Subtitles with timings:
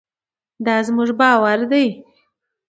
[0.65, 1.85] دا زموږ باور دی.